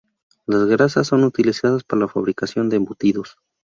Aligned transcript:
Las 0.47 0.65
grasas 0.65 1.05
son 1.05 1.23
utilizadas 1.23 1.83
para 1.83 1.99
la 1.99 2.07
fabricación 2.07 2.69
de 2.69 2.77
embutidos. 2.77 3.37